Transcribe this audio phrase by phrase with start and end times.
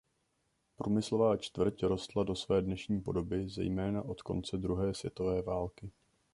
[0.75, 5.91] Průmyslová čtvrť rostla do své dnešní podoby zejména od konce druhé světové války.